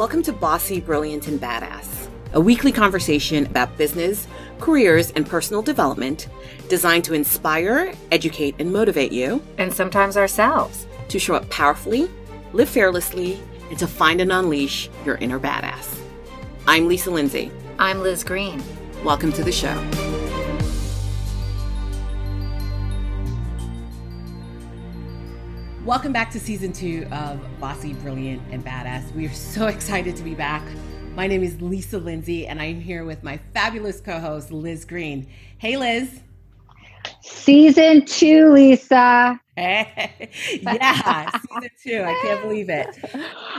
[0.00, 4.26] Welcome to Bossy, Brilliant, and Badass, a weekly conversation about business,
[4.58, 6.26] careers, and personal development
[6.70, 12.08] designed to inspire, educate, and motivate you, and sometimes ourselves, to show up powerfully,
[12.54, 13.38] live fearlessly,
[13.68, 15.94] and to find and unleash your inner badass.
[16.66, 17.52] I'm Lisa Lindsay.
[17.78, 18.62] I'm Liz Green.
[19.04, 19.76] Welcome to the show.
[25.86, 29.14] Welcome back to season two of Bossy, Brilliant, and Badass.
[29.14, 30.62] We are so excited to be back.
[31.14, 35.26] My name is Lisa Lindsay, and I'm here with my fabulous co host, Liz Green.
[35.56, 36.20] Hey, Liz.
[37.22, 39.40] Season two, Lisa.
[39.60, 42.02] yeah, season two.
[42.02, 42.86] I can't believe it.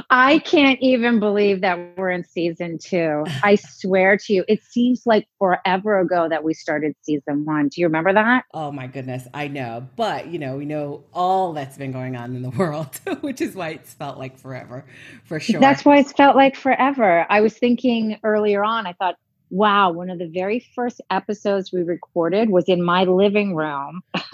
[0.10, 3.24] I can't even believe that we're in season two.
[3.44, 7.68] I swear to you, it seems like forever ago that we started season one.
[7.68, 8.46] Do you remember that?
[8.54, 9.88] Oh my goodness, I know.
[9.96, 13.54] But, you know, we know all that's been going on in the world, which is
[13.54, 14.85] why it's felt like forever,
[15.24, 15.60] for sure.
[15.60, 17.28] That's why it's felt like forever.
[17.30, 19.18] I was thinking earlier on, I thought,
[19.52, 24.02] wow, one of the very first episodes we recorded was in my living room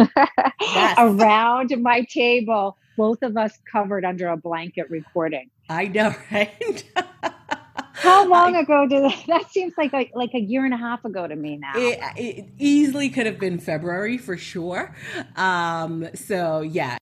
[0.62, 0.96] yes.
[0.98, 5.50] around my table, both of us covered under a blanket recording.
[5.70, 6.84] I know, right?
[7.94, 10.78] How long I, ago did that, that seems like a, like a year and a
[10.78, 11.74] half ago to me now?
[11.76, 14.96] It, it easily could have been February for sure.
[15.36, 16.97] Um, so yeah,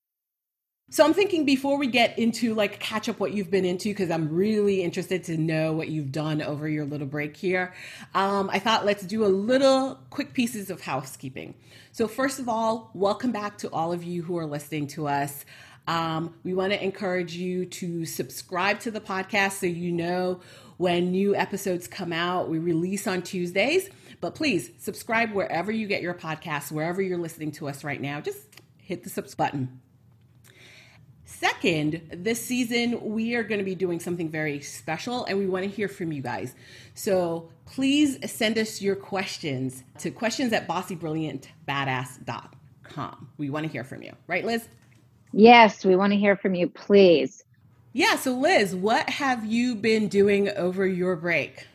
[0.92, 4.12] so I'm thinking before we get into like catch up what you've been into, because
[4.12, 7.74] I'm really interested to know what you've done over your little break here.
[8.14, 11.56] Um, I thought let's do a little quick pieces of housekeeping.
[11.92, 15.44] So first of all, welcome back to all of you who are listening to us.
[15.88, 20.42] Um, we want to encourage you to subscribe to the podcast so you know
[20.78, 22.48] when new episodes come out.
[22.48, 23.90] We release on Tuesdays,
[24.22, 28.22] but please subscribe wherever you get your podcasts, wherever you're listening to us right now.
[28.22, 28.40] Just
[28.78, 29.82] hit the subscribe button.
[31.40, 35.66] Second, this season we are going to be doing something very special and we want
[35.66, 36.56] to hear from you guys.
[36.94, 43.30] So please send us your questions to questions at bossybrilliantbadass.com.
[43.38, 44.70] We want to hear from you, right, Liz?
[45.34, 47.44] Yes, we want to hear from you, please.
[47.92, 51.68] Yeah, so Liz, what have you been doing over your break?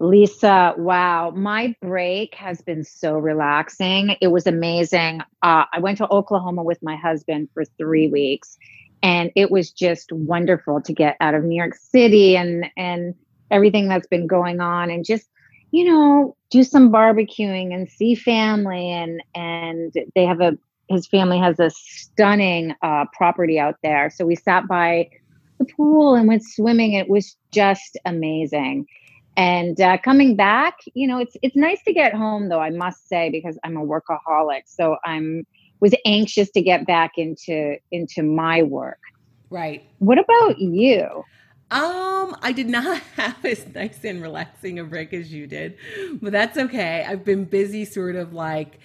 [0.00, 4.16] Lisa, wow, my break has been so relaxing.
[4.20, 5.20] It was amazing.
[5.42, 8.58] Uh, I went to Oklahoma with my husband for three weeks,
[9.02, 13.14] and it was just wonderful to get out of New York City and and
[13.50, 15.28] everything that's been going on, and just
[15.72, 18.90] you know do some barbecuing and see family.
[18.90, 20.56] And and they have a
[20.88, 25.10] his family has a stunning uh, property out there, so we sat by
[25.58, 26.92] the pool and went swimming.
[26.92, 28.86] It was just amazing.
[29.38, 32.58] And uh, coming back, you know, it's it's nice to get home though.
[32.58, 35.46] I must say because I'm a workaholic, so I'm
[35.78, 38.98] was anxious to get back into into my work.
[39.48, 39.88] Right.
[40.00, 41.22] What about you?
[41.70, 45.76] Um, I did not have as nice and relaxing a break as you did,
[46.20, 47.06] but that's okay.
[47.06, 48.80] I've been busy, sort of like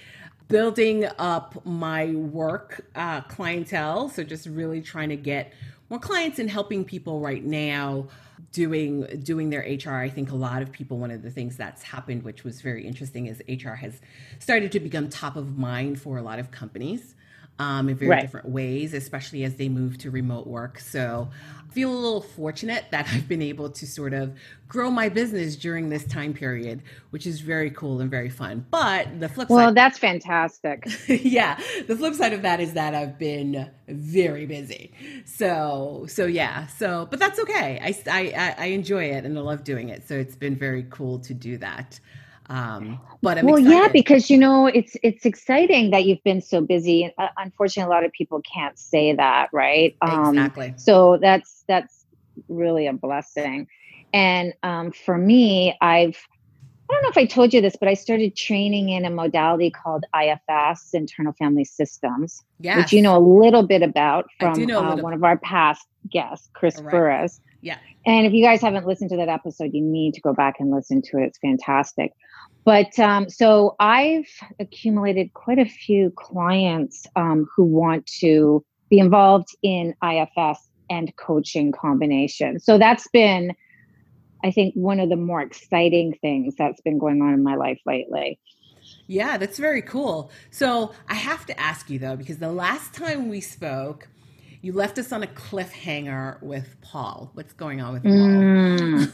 [0.49, 4.07] building up my work uh, clientele.
[4.09, 5.51] So just really trying to get
[5.89, 8.07] more clients and helping people right now
[8.53, 9.95] doing doing their HR.
[9.95, 12.87] I think a lot of people one of the things that's happened which was very
[12.87, 13.99] interesting is HR has
[14.39, 17.15] started to become top of mind for a lot of companies
[17.59, 18.21] um, in very right.
[18.21, 20.79] different ways, especially as they move to remote work.
[20.79, 21.29] So
[21.69, 24.35] I feel a little fortunate that I've been able to sort of
[24.67, 26.81] grow my business during this time period,
[27.11, 28.65] which is very cool and very fun.
[28.71, 29.65] But the flip well, side.
[29.65, 30.87] Well, that's fantastic.
[31.07, 31.59] yeah.
[31.87, 34.91] The flip side of that is that I've been very busy.
[35.25, 36.67] So, so yeah.
[36.67, 37.79] So, but that's okay.
[37.83, 40.07] I, I, I enjoy it and I love doing it.
[40.07, 41.99] So it's been very cool to do that.
[42.49, 43.77] Um, but I'm well, excited.
[43.77, 47.13] yeah, because you know it's it's exciting that you've been so busy.
[47.17, 49.95] Uh, unfortunately, a lot of people can't say that, right?
[50.01, 50.73] Um, exactly.
[50.77, 52.05] So that's that's
[52.49, 53.67] really a blessing.
[54.13, 56.17] And um, for me, I've
[56.89, 59.71] I don't know if I told you this, but I started training in a modality
[59.71, 62.77] called IFS, Internal Family Systems, yes.
[62.77, 66.75] which you know a little bit about from uh, one of our past guests, Chris
[66.81, 66.91] right.
[66.91, 67.39] Burris.
[67.63, 67.77] Yeah.
[68.05, 70.69] And if you guys haven't listened to that episode, you need to go back and
[70.69, 71.27] listen to it.
[71.27, 72.11] It's fantastic.
[72.65, 74.27] But um, so I've
[74.59, 81.71] accumulated quite a few clients um, who want to be involved in IFS and coaching
[81.71, 82.59] combination.
[82.59, 83.53] So that's been,
[84.43, 87.79] I think, one of the more exciting things that's been going on in my life
[87.85, 88.39] lately.
[89.07, 90.31] Yeah, that's very cool.
[90.51, 94.09] So I have to ask you though, because the last time we spoke,
[94.63, 97.29] you left us on a cliffhanger with Paul.
[97.33, 98.13] What's going on with Paul?
[98.13, 99.11] Mm.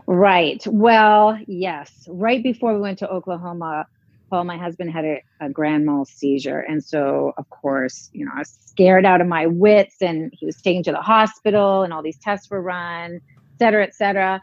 [0.08, 0.60] right.
[0.66, 2.08] Well, yes.
[2.08, 3.86] Right before we went to Oklahoma,
[4.28, 6.58] Paul, my husband, had a, a grand mal seizure.
[6.58, 10.44] And so, of course, you know, I was scared out of my wits and he
[10.44, 14.42] was taken to the hospital and all these tests were run, et cetera, et cetera.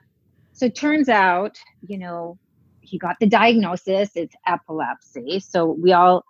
[0.53, 2.39] So it turns out, you know,
[2.79, 5.41] he got the diagnosis, it's epilepsy.
[5.41, 6.23] So we all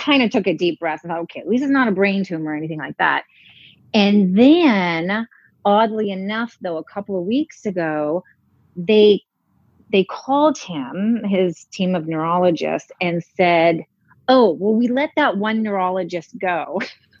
[0.00, 2.24] kind of took a deep breath and thought, okay, at least it's not a brain
[2.24, 3.24] tumor or anything like that.
[3.92, 5.26] And then,
[5.64, 8.24] oddly enough, though, a couple of weeks ago,
[8.76, 9.22] they
[9.92, 13.84] they called him, his team of neurologists, and said,
[14.28, 16.80] "Oh, well, we let that one neurologist go,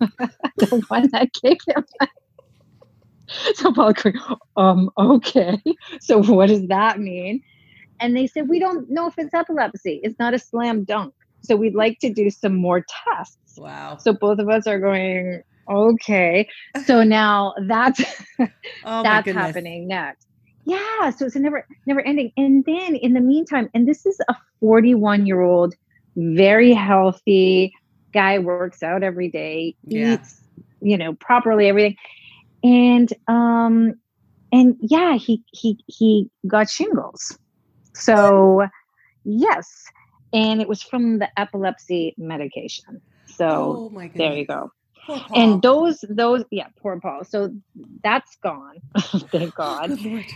[0.56, 1.84] the one that gave him."
[3.54, 3.92] so Paul,
[4.56, 5.60] um, okay.
[6.00, 7.42] So what does that mean?
[8.00, 10.00] And they said, we don't know if it's epilepsy.
[10.02, 11.14] It's not a slam dunk.
[11.42, 13.36] So we'd like to do some more tests.
[13.56, 13.96] Wow.
[13.98, 16.48] So both of us are going, okay.
[16.84, 18.02] So now that's
[18.84, 20.26] Oh that's happening next.
[20.66, 22.30] Yeah, so it's a never never ending.
[22.36, 25.74] And then in the meantime, and this is a 41 year old,
[26.16, 27.72] very healthy
[28.12, 30.14] guy, works out every day, Yeah.
[30.14, 30.42] eats,
[30.80, 31.96] you know, properly, everything.
[32.62, 33.94] And um,
[34.52, 37.36] and yeah, he he he got shingles.
[37.94, 38.66] So
[39.24, 39.68] yes,
[40.32, 43.00] and it was from the epilepsy medication.
[43.26, 44.72] So Oh there you go.
[45.34, 47.24] And those those yeah poor paul.
[47.24, 47.52] So
[48.04, 48.76] that's gone.
[49.32, 49.90] Thank god.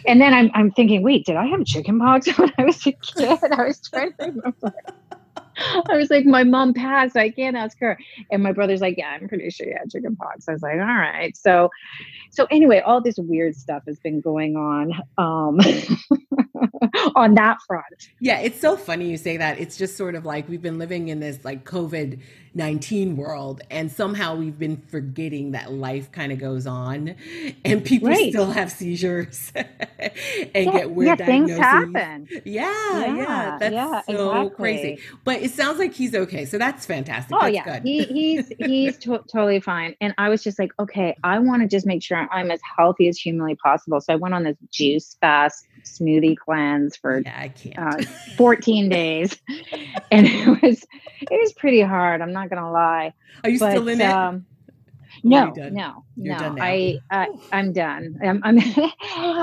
[0.07, 3.39] And then I'm, I'm thinking wait did i have chickenpox when i was a kid?
[3.53, 4.75] I was trying to remember
[5.91, 7.17] i was like my mom passed.
[7.17, 7.99] I can't ask her.
[8.31, 10.81] And my brother's like yeah i'm pretty sure you had chickenpox i was like all
[10.81, 11.37] right.
[11.37, 11.71] So
[12.31, 15.61] so anyway all this weird stuff has been going on um
[17.17, 18.11] on that front.
[18.21, 19.59] Yeah, it's so funny you say that.
[19.59, 22.21] It's just sort of like we've been living in this like COVID
[22.55, 27.15] 19 world, and somehow we've been forgetting that life kind of goes on
[27.65, 28.31] and people Right.
[28.31, 29.71] still have seizures and
[30.55, 34.51] yeah, get weird yeah things happen Yeah, yeah, Yeah, that's yeah, so exactly.
[34.57, 34.99] crazy.
[35.25, 37.39] But it sounds like he's okay, so that's fantastic.
[37.41, 37.83] Oh that's yeah, good.
[37.83, 39.95] he, he's he's to- totally fine.
[40.01, 43.09] And I was just like, okay, I want to just make sure I'm as healthy
[43.09, 44.01] as humanly possible.
[44.01, 47.79] So I went on this juice fast smoothie cleanse for yeah, I can't.
[47.79, 48.05] uh,
[48.37, 49.37] 14 days,
[50.11, 50.83] and it was
[51.21, 52.21] it was pretty hard.
[52.21, 53.13] I'm not gonna lie.
[53.43, 54.07] Are you but, still in it?
[54.07, 54.47] Um,
[55.17, 56.41] are no, you no, You're no.
[56.41, 56.59] done.
[56.61, 58.19] I, I I'm done.
[58.23, 58.59] I'm, I'm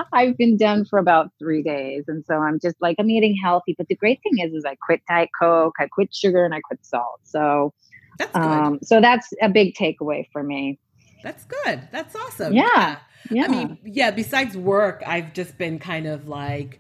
[0.14, 3.76] I've been done for about three days, and so I'm just like I'm eating healthy.
[3.78, 6.60] But the great thing is, is I quit diet coke, I quit sugar, and I
[6.62, 7.22] quit salt.
[7.24, 7.74] So
[8.18, 10.80] that's um, so that's a big takeaway for me.
[11.24, 11.88] that's good.
[11.92, 12.54] That's awesome.
[12.54, 12.98] Yeah.
[13.30, 13.44] Yeah.
[13.44, 16.80] I mean, yeah, besides work, I've just been kind of like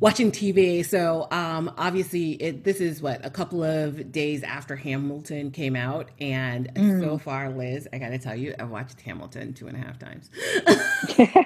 [0.00, 0.84] watching TV.
[0.84, 6.10] So, um, obviously, it, this is what a couple of days after Hamilton came out.
[6.20, 7.00] And Mm.
[7.00, 9.98] so far, Liz, I got to tell you, I've watched Hamilton two and a half
[9.98, 10.30] times.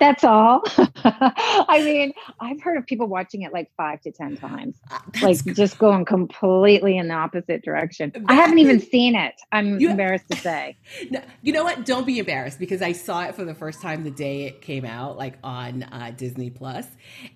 [0.00, 0.62] that's all.
[1.04, 2.12] I mean,
[2.48, 6.04] I've heard of people watching it like five to ten times, Uh, like just going
[6.04, 8.12] completely in the opposite direction.
[8.28, 9.34] I haven't even seen it.
[9.52, 10.76] I'm You- embarrassed to say.
[11.10, 11.86] No, you know what?
[11.86, 14.84] Don't be embarrassed because I saw it for the first time the day it came
[14.84, 16.58] out, like on uh, Disney Plus.
[16.68, 16.88] Plus,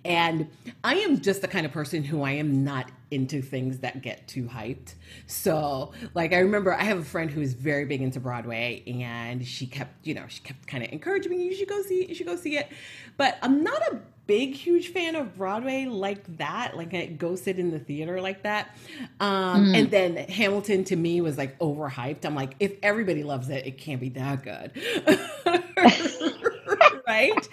[0.05, 0.49] and
[0.85, 4.27] I am just the kind of person who I am not into things that get
[4.29, 4.95] too hyped.
[5.27, 9.47] So, like, I remember I have a friend who is very big into Broadway, and
[9.47, 12.09] she kept, you know, she kept kind of encouraging me, "You should go see it.
[12.09, 12.69] You should go see it."
[13.17, 14.01] But I'm not a
[14.33, 16.75] big huge fan of Broadway like that.
[16.75, 18.75] Like I go sit in the theater like that.
[19.21, 22.25] Um, And then Hamilton to me was like overhyped.
[22.25, 24.73] I'm like, if everybody loves it, it can't be that good.
[27.07, 27.49] right?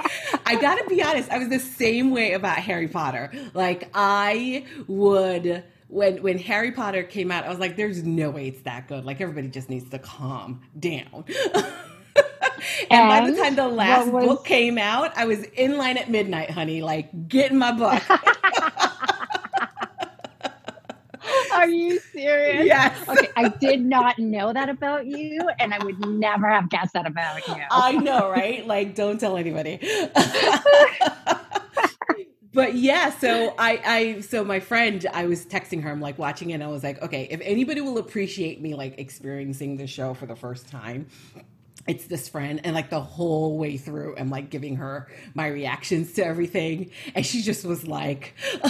[0.45, 3.29] I gotta be honest, I was the same way about Harry Potter.
[3.53, 8.47] Like I would when when Harry Potter came out, I was like, there's no way
[8.47, 9.03] it's that good.
[9.03, 11.25] Like everybody just needs to calm down.
[12.89, 16.09] And, by the time the last was- book came out, I was in line at
[16.09, 18.01] midnight, honey, like getting my book.
[21.53, 22.65] Are you serious?
[22.65, 22.95] yes.
[23.07, 27.05] Okay, I did not know that about you, and I would never have guessed that
[27.05, 27.55] about you.
[27.69, 28.65] I know, right?
[28.65, 29.77] Like, don't tell anybody.
[32.53, 35.91] but yeah, so I, I, so my friend, I was texting her.
[35.91, 36.53] I'm like watching it.
[36.53, 40.25] and I was like, okay, if anybody will appreciate me like experiencing the show for
[40.27, 41.07] the first time,
[41.89, 42.61] it's this friend.
[42.63, 47.25] And like the whole way through, I'm like giving her my reactions to everything, and
[47.25, 48.35] she just was like.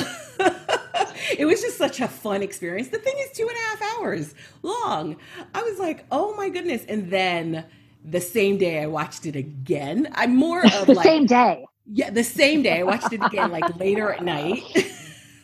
[1.38, 2.88] it was just such a fun experience.
[2.88, 4.34] The thing is two and a half hours
[4.64, 5.18] long.
[5.54, 6.86] I was like, oh my goodness.
[6.88, 7.66] And then
[8.06, 10.08] the same day I watched it again.
[10.14, 11.66] I'm more of the like same day.
[11.92, 14.64] yeah, the same day I watched it again, like later at night.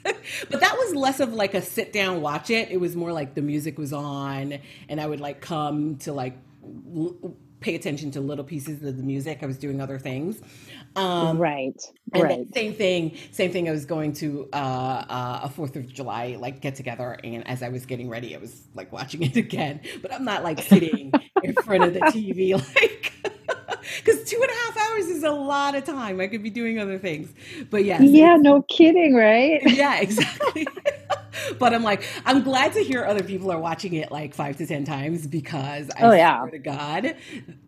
[0.03, 2.72] but that was less of like a sit down watch it.
[2.72, 6.38] It was more like the music was on, and I would like come to like
[7.59, 9.39] pay attention to little pieces of the music.
[9.41, 10.41] I was doing other things.
[10.95, 11.81] Um, right.
[12.13, 12.53] And right.
[12.53, 13.17] same thing.
[13.31, 13.67] Same thing.
[13.67, 17.63] I was going to uh, uh, a Fourth of July like get together, and as
[17.63, 19.81] I was getting ready, I was like watching it again.
[20.01, 21.12] But I'm not like sitting
[21.43, 23.12] in front of the TV like.
[23.97, 26.19] Because two and a half hours is a lot of time.
[26.19, 27.31] I could be doing other things.
[27.69, 28.01] But yes.
[28.01, 29.62] Yeah, no kidding, right?
[29.63, 30.67] Yeah, exactly.
[31.59, 34.65] but I'm like, I'm glad to hear other people are watching it like five to
[34.65, 36.39] ten times because I oh, yeah.
[36.39, 37.15] swear to God,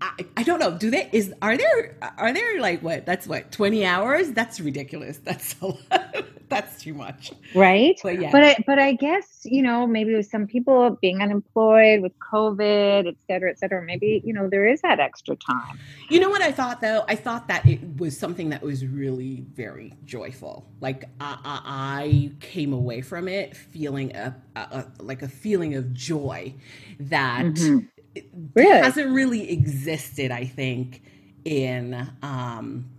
[0.01, 0.77] I, I don't know.
[0.77, 3.05] Do they is are there are there like what?
[3.05, 4.31] That's what twenty hours?
[4.31, 5.17] That's ridiculous.
[5.23, 6.25] That's a lot.
[6.49, 7.99] That's too much, right?
[8.01, 12.01] But yeah, but I, but I guess you know maybe with some people being unemployed
[12.01, 13.83] with COVID, et cetera, et cetera.
[13.83, 15.77] Maybe you know there is that extra time.
[16.09, 17.03] You know what I thought though?
[17.09, 20.65] I thought that it was something that was really very joyful.
[20.79, 25.75] Like I, I, I came away from it feeling a, a, a, like a feeling
[25.75, 26.53] of joy
[26.99, 28.19] that mm-hmm.
[28.53, 28.79] really?
[28.79, 30.31] hasn't really existed.
[30.31, 31.01] I think
[31.43, 32.89] in um,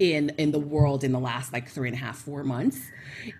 [0.00, 2.80] in in the world in the last like three and a half four months.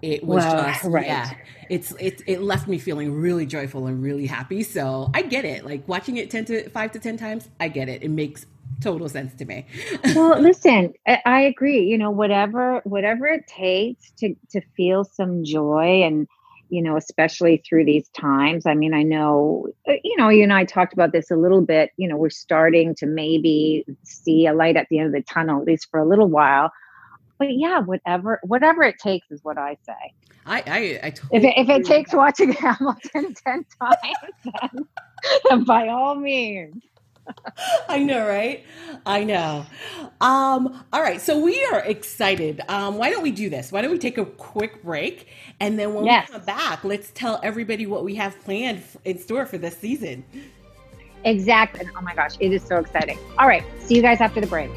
[0.02, 1.06] It was just right.
[1.06, 1.32] yeah
[1.70, 4.62] it's it, it left me feeling really joyful and really happy.
[4.62, 5.64] So i get it.
[5.64, 8.02] Like watching it 10 to 5 to 10 times i get it.
[8.04, 8.46] It makes
[8.80, 9.66] total sense to me.
[10.14, 11.80] Well listen i agree.
[11.80, 16.28] You know whatever whatever it takes to to feel some joy and
[16.70, 18.64] you know, especially through these times.
[18.66, 21.60] I mean, I know, uh, you know, you and I talked about this a little
[21.60, 21.90] bit.
[21.96, 25.60] You know, we're starting to maybe see a light at the end of the tunnel,
[25.60, 26.72] at least for a little while.
[27.38, 30.14] But yeah, whatever, whatever it takes is what I say.
[30.46, 34.88] I, I, I totally if it, if it takes watching Hamilton ten times, then,
[35.48, 36.82] then by all means.
[37.88, 38.64] I know, right?
[39.06, 39.66] I know.
[40.20, 42.60] Um, all right, so we are excited.
[42.68, 43.72] Um, why don't we do this?
[43.72, 45.28] Why don't we take a quick break
[45.60, 46.28] and then when yes.
[46.28, 50.24] we come back, let's tell everybody what we have planned in store for this season.
[51.24, 51.86] Exactly.
[51.96, 53.18] Oh my gosh, it is so exciting.
[53.38, 54.70] All right, see you guys after the break.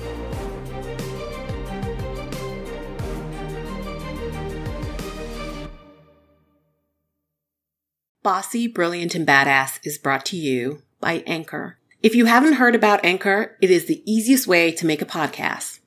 [8.22, 11.78] Bossy, Brilliant, and Badass is brought to you by Anchor.
[12.04, 15.80] If you haven't heard about Anchor, it is the easiest way to make a podcast.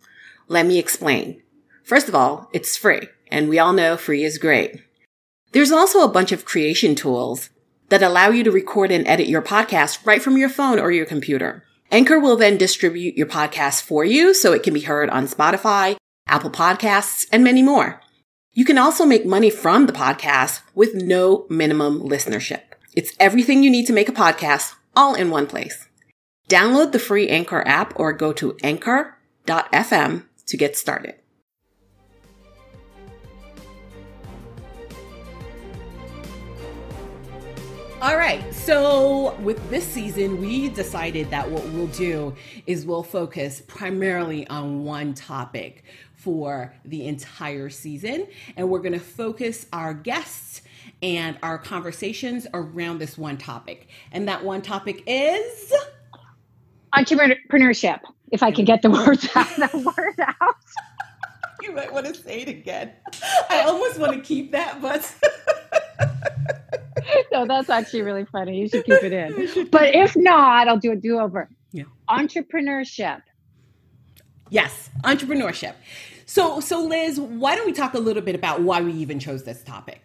[0.48, 1.42] Let me explain.
[1.84, 4.82] First of all, it's free, and we all know free is great.
[5.52, 7.50] There's also a bunch of creation tools
[7.90, 11.04] that allow you to record and edit your podcast right from your phone or your
[11.04, 11.64] computer.
[11.90, 15.98] Anchor will then distribute your podcast for you so it can be heard on Spotify,
[16.26, 18.00] Apple Podcasts, and many more.
[18.54, 22.62] You can also make money from the podcast with no minimum listenership.
[22.94, 25.85] It's everything you need to make a podcast all in one place.
[26.48, 31.16] Download the free Anchor app or go to anchor.fm to get started.
[38.02, 38.54] All right.
[38.54, 42.36] So, with this season, we decided that what we'll do
[42.66, 45.82] is we'll focus primarily on one topic
[46.14, 48.28] for the entire season.
[48.56, 50.62] And we're going to focus our guests
[51.02, 53.88] and our conversations around this one topic.
[54.12, 55.72] And that one topic is
[56.96, 58.00] entrepreneurship.
[58.32, 60.56] If I can get the words out, the word out.
[61.62, 62.92] you might want to say it again.
[63.50, 65.14] I almost want to keep that, but.
[67.32, 68.58] no, that's actually really funny.
[68.58, 69.68] You should keep it in.
[69.70, 71.48] But if not, I'll do a do over.
[71.72, 71.84] Yeah.
[72.08, 73.22] Entrepreneurship.
[74.50, 75.74] Yes, entrepreneurship.
[76.24, 79.44] So, so Liz, why don't we talk a little bit about why we even chose
[79.44, 80.04] this topic?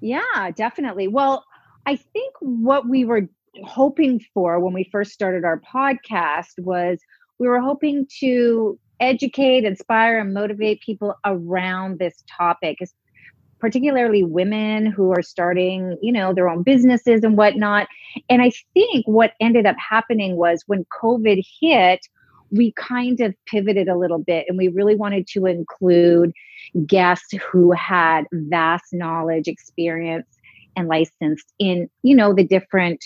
[0.00, 1.08] Yeah, definitely.
[1.08, 1.44] Well,
[1.86, 3.28] I think what we were
[3.62, 6.98] hoping for when we first started our podcast was
[7.38, 12.78] we were hoping to educate, inspire, and motivate people around this topic,
[13.58, 17.88] particularly women who are starting, you know, their own businesses and whatnot.
[18.28, 22.06] And I think what ended up happening was when COVID hit,
[22.50, 26.32] we kind of pivoted a little bit and we really wanted to include
[26.86, 30.26] guests who had vast knowledge, experience,
[30.76, 33.04] and licensed in, you know, the different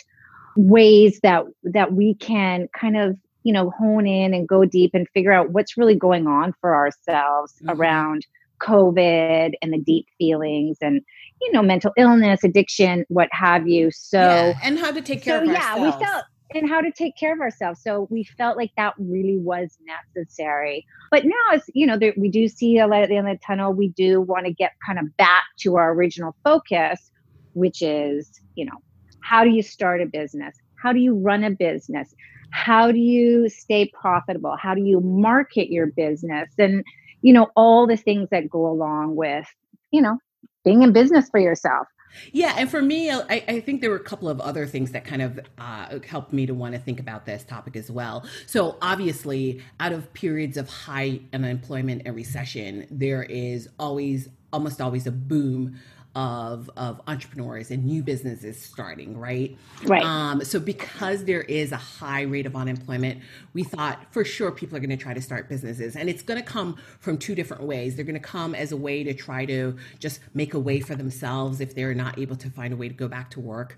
[0.58, 5.06] ways that that we can kind of you know hone in and go deep and
[5.14, 7.70] figure out what's really going on for ourselves mm-hmm.
[7.80, 8.26] around
[8.60, 11.00] COVID and the deep feelings and
[11.40, 13.92] you know mental illness, addiction, what have you.
[13.92, 15.96] So yeah, and how to take care so, of yeah, ourselves.
[15.96, 16.24] we felt
[16.54, 17.80] and how to take care of ourselves.
[17.82, 19.78] So we felt like that really was
[20.16, 20.86] necessary.
[21.10, 23.38] But now, as you know, there, we do see a light at the end of
[23.38, 23.72] the tunnel.
[23.72, 27.12] We do want to get kind of back to our original focus,
[27.52, 28.82] which is you know
[29.20, 30.56] how do you start a business?
[30.82, 32.14] How do you run a business?
[32.50, 34.56] How do you stay profitable?
[34.56, 36.48] How do you market your business?
[36.58, 36.84] And
[37.22, 39.46] you know all the things that go along with
[39.90, 40.18] you know
[40.64, 41.86] being in business for yourself
[42.32, 45.04] Yeah, and for me, I, I, think there were a couple of other things that
[45.04, 48.24] kind of uh, helped me to want to think about this topic as well.
[48.46, 55.06] So, obviously, out of periods of high unemployment and recession, there is always, almost always,
[55.06, 55.78] a boom
[56.18, 59.56] of of entrepreneurs and new businesses starting, right?
[59.84, 60.02] Right.
[60.02, 63.22] Um, so because there is a high rate of unemployment,
[63.54, 66.40] we thought for sure people are going to try to start businesses, and it's going
[66.40, 67.94] to come from two different ways.
[67.94, 70.96] They're going to come as a way to try to just make a way for
[70.96, 73.76] themselves if they're not able to find a way to go back to work.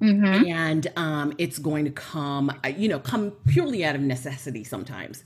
[0.00, 0.50] Mm-hmm.
[0.52, 5.24] And um, it's going to come, uh, you know, come purely out of necessity sometimes.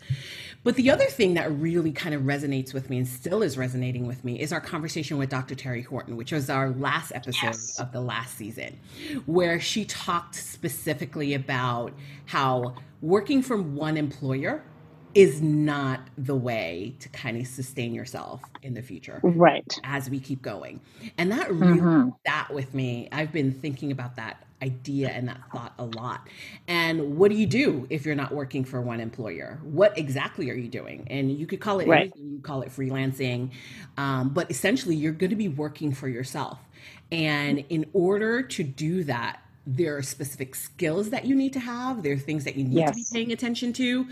[0.64, 4.07] But the other thing that really kind of resonates with me and still is resonating
[4.07, 5.55] with me is our conversation with Dr.
[5.55, 7.81] Terry Horton, which was our last episode yes.
[7.81, 8.79] of the last season,
[9.26, 11.93] where she talked specifically about
[12.26, 14.62] how working from one employer
[15.14, 20.19] is not the way to kind of sustain yourself in the future right as we
[20.19, 20.81] keep going
[21.19, 22.09] and that really mm-hmm.
[22.25, 26.28] that with me i've been thinking about that idea and that thought a lot.
[26.69, 29.59] And what do you do if you're not working for one employer?
[29.62, 31.07] What exactly are you doing?
[31.11, 32.02] And you could call it right.
[32.02, 33.50] anything, you call it freelancing,
[33.97, 36.59] um, but essentially you're going to be working for yourself.
[37.11, 42.02] And in order to do that, there are specific skills that you need to have.
[42.02, 42.90] There are things that you need yes.
[42.90, 44.07] to be paying attention to.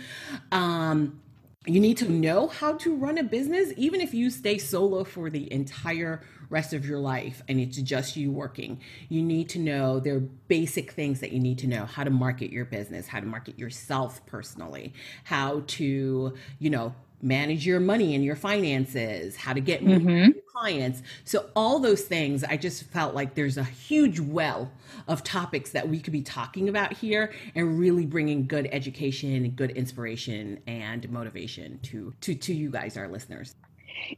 [0.53, 1.21] Um,
[1.67, 5.29] you need to know how to run a business, even if you stay solo for
[5.29, 8.81] the entire rest of your life and it's just you working.
[9.09, 12.11] You need to know there are basic things that you need to know how to
[12.11, 14.93] market your business, how to market yourself personally,
[15.25, 20.31] how to, you know, manage your money and your finances, how to get mm-hmm.
[20.53, 21.03] clients.
[21.25, 24.71] So all those things, I just felt like there's a huge well
[25.07, 29.55] of topics that we could be talking about here and really bringing good education and
[29.55, 33.55] good inspiration and motivation to to to you guys our listeners.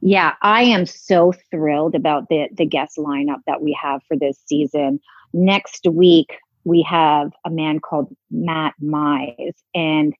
[0.01, 4.39] Yeah, I am so thrilled about the the guest lineup that we have for this
[4.47, 5.01] season.
[5.33, 10.15] Next week we have a man called Matt Mize and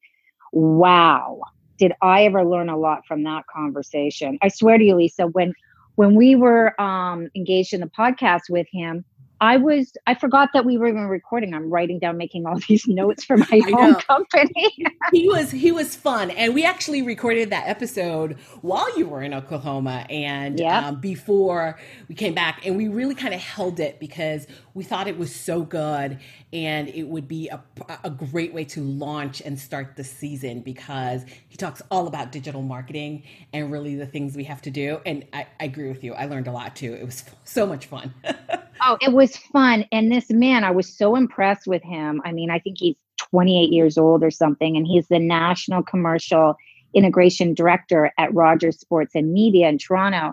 [0.53, 1.41] wow,
[1.79, 4.39] did I ever learn a lot from that conversation.
[4.43, 5.55] I swear to you Lisa when
[5.97, 9.05] when we were um, engaged in the podcast with him,
[9.43, 11.53] I was I forgot that we were even recording.
[11.53, 14.87] I'm writing down, making all these notes for my own company.
[15.13, 19.35] he was he was fun, and we actually recorded that episode while you were in
[19.35, 20.85] Oklahoma and yep.
[20.85, 21.77] um, before
[22.09, 25.35] we came back, and we really kind of held it because we thought it was
[25.35, 26.21] so good,
[26.53, 27.61] and it would be a
[28.05, 32.63] a great way to launch and start the season because he talks all about digital
[32.63, 35.01] marketing and really the things we have to do.
[35.05, 36.15] And I, I agree with you.
[36.15, 36.95] I learned a lot too.
[36.95, 38.15] It was so much fun.
[38.83, 39.85] oh, it was fun.
[39.93, 42.21] And this man, I was so impressed with him.
[42.25, 46.57] I mean, I think he's 28 years old or something, and he's the national commercial
[46.95, 50.33] integration director at Rogers Sports and Media in Toronto.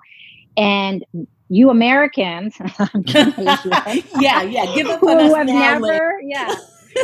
[0.57, 1.05] And
[1.49, 2.55] you Americans,
[4.19, 6.53] yeah, yeah, give up who have never, yeah,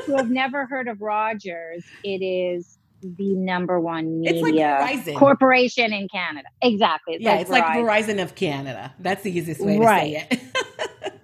[0.05, 6.07] who have never heard of Rogers, it is the number one media like corporation in
[6.07, 6.47] Canada.
[6.61, 7.15] Exactly.
[7.15, 7.53] It's yeah, like it's Verizon.
[7.53, 8.93] like Verizon of Canada.
[8.99, 10.29] That's the easiest way right.
[10.29, 10.41] to say it.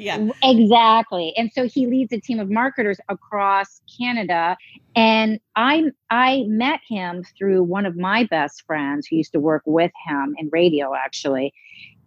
[0.02, 0.28] yeah.
[0.44, 1.34] Exactly.
[1.38, 4.58] And so he leads a team of marketers across Canada.
[4.96, 9.64] And I I met him through one of my best friends who used to work
[9.66, 11.54] with him in radio actually.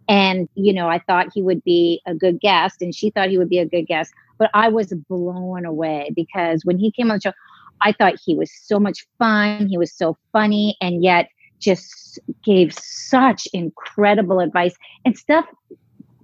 [0.07, 3.39] And, you know, I thought he would be a good guest, and she thought he
[3.39, 4.13] would be a good guest.
[4.37, 7.33] But I was blown away because when he came on the show,
[7.81, 9.67] I thought he was so much fun.
[9.67, 11.29] He was so funny and yet
[11.59, 15.45] just gave such incredible advice and stuff,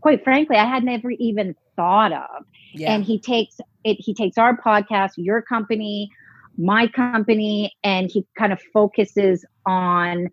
[0.02, 2.46] quite frankly, I had never even thought of.
[2.74, 2.94] Yeah.
[2.94, 6.10] And he takes it, he takes our podcast, your company,
[6.58, 10.30] my company, and he kind of focuses on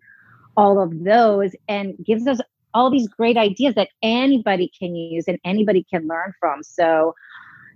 [0.57, 2.39] all of those and gives us
[2.73, 6.63] all these great ideas that anybody can use and anybody can learn from.
[6.63, 7.15] So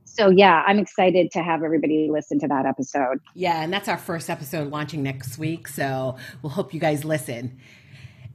[0.06, 3.20] so yeah, I'm excited to have everybody listen to that episode.
[3.34, 5.68] Yeah, and that's our first episode launching next week.
[5.68, 7.58] So we'll hope you guys listen.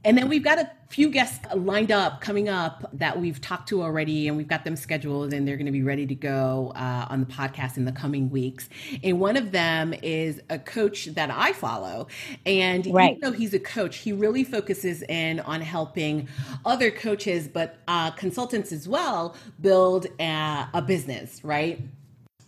[0.05, 3.83] And then we've got a few guests lined up coming up that we've talked to
[3.83, 7.07] already, and we've got them scheduled, and they're going to be ready to go uh,
[7.09, 8.69] on the podcast in the coming weeks.
[9.03, 12.07] And one of them is a coach that I follow.
[12.45, 13.17] And right.
[13.17, 16.29] even though he's a coach, he really focuses in on helping
[16.65, 21.81] other coaches, but uh, consultants as well, build a, a business, right?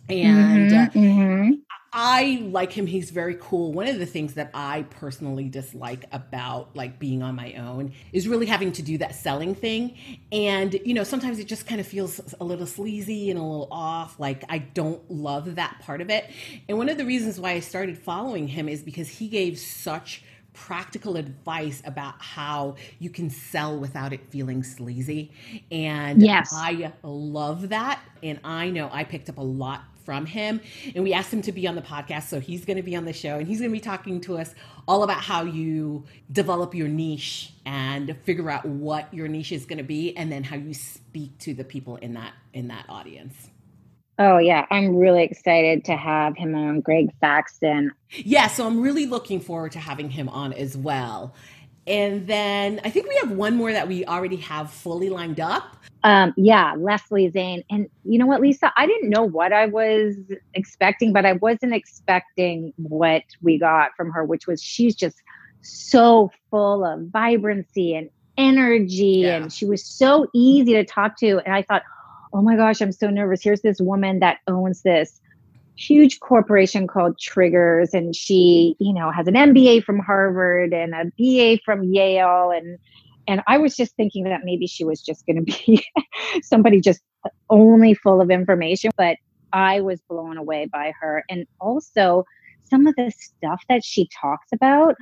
[0.08, 1.52] And mm-hmm, mm-hmm.
[1.94, 2.86] I like him.
[2.86, 3.72] He's very cool.
[3.72, 8.26] One of the things that I personally dislike about like being on my own is
[8.26, 9.94] really having to do that selling thing.
[10.30, 13.68] And, you know, sometimes it just kind of feels a little sleazy and a little
[13.70, 14.18] off.
[14.18, 16.30] Like I don't love that part of it.
[16.66, 20.22] And one of the reasons why I started following him is because he gave such
[20.54, 25.30] practical advice about how you can sell without it feeling sleazy.
[25.70, 26.52] And yes.
[26.54, 28.00] I love that.
[28.22, 30.60] And I know I picked up a lot from him.
[30.94, 32.24] And we asked him to be on the podcast.
[32.24, 34.38] So he's going to be on the show and he's going to be talking to
[34.38, 34.54] us
[34.86, 39.78] all about how you develop your niche and figure out what your niche is going
[39.78, 43.50] to be and then how you speak to the people in that in that audience.
[44.18, 47.92] Oh yeah, I'm really excited to have him on Greg Faxon.
[48.10, 51.34] Yeah, so I'm really looking forward to having him on as well.
[51.86, 55.76] And then I think we have one more that we already have fully lined up.
[56.04, 57.62] Um, yeah, Leslie Zane.
[57.70, 58.72] And you know what, Lisa?
[58.76, 60.16] I didn't know what I was
[60.54, 65.20] expecting, but I wasn't expecting what we got from her, which was she's just
[65.60, 69.22] so full of vibrancy and energy.
[69.24, 69.36] Yeah.
[69.36, 71.40] And she was so easy to talk to.
[71.44, 71.82] And I thought,
[72.32, 73.42] oh my gosh, I'm so nervous.
[73.42, 75.20] Here's this woman that owns this
[75.76, 81.04] huge corporation called Triggers, and she, you know, has an MBA from Harvard and a
[81.18, 82.78] BA from Yale, and
[83.28, 85.84] and I was just thinking that maybe she was just going to be
[86.42, 87.00] somebody just
[87.50, 89.16] only full of information, but
[89.52, 92.24] I was blown away by her, and also
[92.68, 94.96] some of the stuff that she talks about.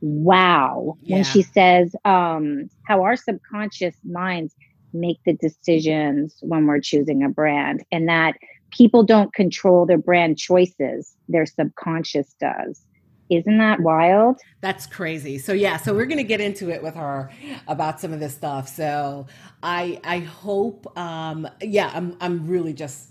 [0.00, 1.16] Wow, yeah.
[1.16, 4.54] when she says um, how our subconscious minds
[4.92, 8.34] make the decisions when we're choosing a brand and that
[8.70, 12.84] people don't control their brand choices their subconscious does.
[13.30, 14.40] Isn't that wild?
[14.62, 15.38] That's crazy.
[15.38, 17.30] So yeah so we're going to get into it with her
[17.66, 18.68] about some of this stuff.
[18.68, 19.26] So
[19.62, 23.08] i i hope um yeah i'm i'm really just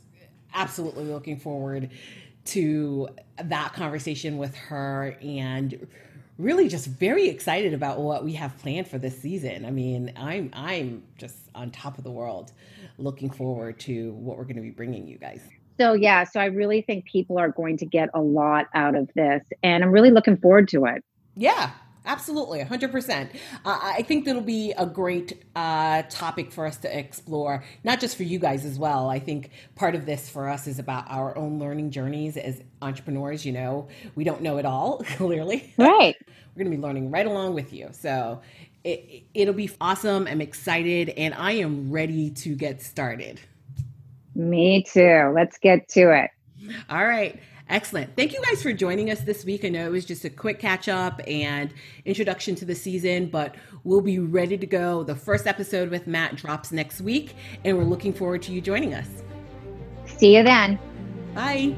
[0.53, 1.89] absolutely looking forward
[2.45, 3.09] to
[3.43, 5.87] that conversation with her and
[6.37, 9.65] really just very excited about what we have planned for this season.
[9.65, 12.51] I mean, I'm I'm just on top of the world,
[12.97, 15.41] looking forward to what we're going to be bringing you guys.
[15.79, 19.09] So yeah, so I really think people are going to get a lot out of
[19.15, 21.03] this, and I'm really looking forward to it.
[21.35, 21.71] Yeah,
[22.07, 23.29] Absolutely, 100%.
[23.65, 28.15] Uh, I think that'll be a great uh, topic for us to explore, not just
[28.15, 29.09] for you guys as well.
[29.09, 33.45] I think part of this for us is about our own learning journeys as entrepreneurs.
[33.45, 35.73] You know, we don't know it all, clearly.
[35.77, 36.15] Right.
[36.55, 37.89] We're going to be learning right along with you.
[37.91, 38.41] So
[38.87, 40.27] it, it'll be awesome.
[40.27, 43.39] I'm excited and I am ready to get started.
[44.35, 45.31] Me too.
[45.33, 46.31] Let's get to it.
[46.89, 47.39] All right.
[47.69, 48.15] Excellent.
[48.15, 49.65] Thank you guys for joining us this week.
[49.65, 51.73] I know it was just a quick catch up and
[52.05, 55.03] introduction to the season, but we'll be ready to go.
[55.03, 58.93] The first episode with Matt drops next week, and we're looking forward to you joining
[58.93, 59.09] us.
[60.05, 60.79] See you then.
[61.35, 61.75] Bye.